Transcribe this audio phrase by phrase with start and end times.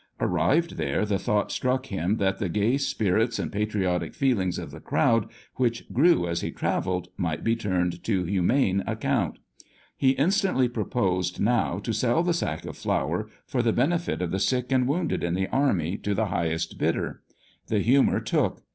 [0.19, 4.79] Arrived there, the thought struck him that the gay spirits and patriotic feelings of the
[4.79, 9.37] crowd, which grew as he travelled, might be turned to humane account.
[9.95, 14.39] He instantly proposed now to sell the sack of flour, for the benefit of the
[14.39, 17.21] sick and wounded in the army, to the highest bidder.
[17.67, 18.63] The humour took.